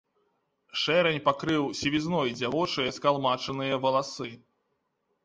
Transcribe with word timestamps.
Шэрань 0.83 1.19
пакрыў 1.27 1.63
сівізной 1.79 2.29
дзявочыя 2.39 2.95
скалмачаныя 2.97 3.79
валасы. 3.85 4.31